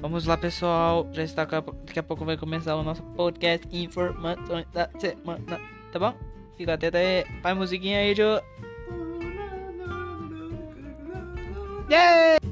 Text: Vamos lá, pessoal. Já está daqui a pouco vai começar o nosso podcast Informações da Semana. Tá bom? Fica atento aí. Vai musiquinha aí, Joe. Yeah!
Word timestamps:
Vamos 0.00 0.24
lá, 0.26 0.36
pessoal. 0.36 1.08
Já 1.12 1.22
está 1.22 1.44
daqui 1.44 1.98
a 1.98 2.02
pouco 2.02 2.24
vai 2.24 2.36
começar 2.36 2.76
o 2.76 2.82
nosso 2.82 3.02
podcast 3.02 3.66
Informações 3.72 4.66
da 4.72 4.88
Semana. 4.98 5.60
Tá 5.92 5.98
bom? 5.98 6.14
Fica 6.56 6.74
atento 6.74 6.96
aí. 6.96 7.24
Vai 7.42 7.54
musiquinha 7.54 7.98
aí, 7.98 8.14
Joe. 8.14 8.40
Yeah! 11.90 12.47